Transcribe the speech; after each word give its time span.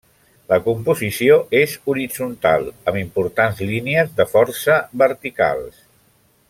La 0.51 0.57
composició 0.67 1.35
és 1.59 1.75
horitzontal 1.93 2.65
amb 2.71 2.99
importants 3.03 3.63
línies 3.73 4.19
de 4.21 4.27
força 4.35 4.83
verticals. 5.05 5.83